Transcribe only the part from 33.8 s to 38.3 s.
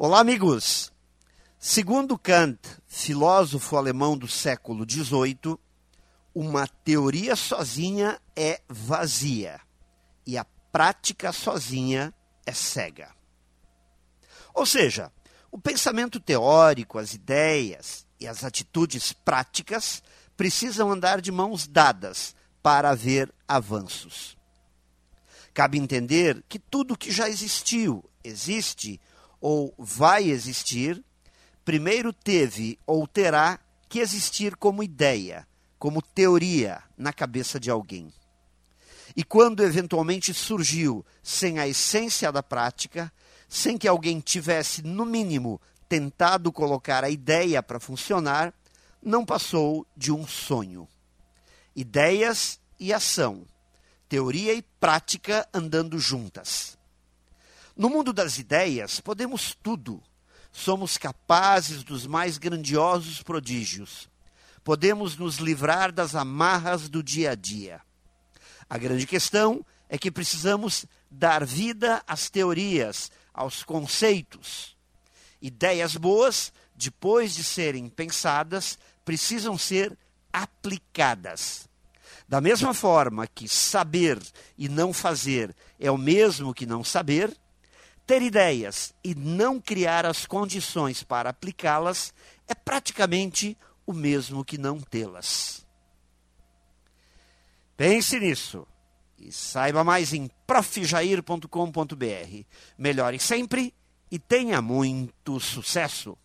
que existir como ideia, como teoria na cabeça de alguém.